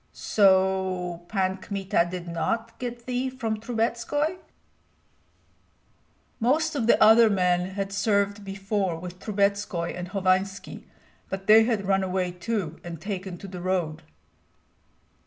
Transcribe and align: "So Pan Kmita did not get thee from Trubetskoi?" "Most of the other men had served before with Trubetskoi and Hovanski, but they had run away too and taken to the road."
"So 0.13 1.21
Pan 1.27 1.57
Kmita 1.57 2.07
did 2.09 2.27
not 2.27 2.79
get 2.79 3.05
thee 3.05 3.29
from 3.29 3.59
Trubetskoi?" 3.59 4.37
"Most 6.39 6.73
of 6.73 6.87
the 6.87 6.99
other 6.99 7.29
men 7.29 7.75
had 7.75 7.93
served 7.93 8.43
before 8.43 8.95
with 8.95 9.19
Trubetskoi 9.19 9.93
and 9.95 10.07
Hovanski, 10.09 10.85
but 11.29 11.45
they 11.45 11.65
had 11.65 11.85
run 11.85 12.01
away 12.03 12.31
too 12.31 12.79
and 12.83 12.99
taken 12.99 13.37
to 13.37 13.47
the 13.47 13.61
road." 13.61 14.01